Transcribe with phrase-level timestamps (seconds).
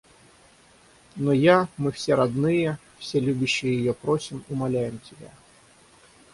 [1.15, 5.29] Но я, мы все родные, все любящие ее просим, умоляем тебя.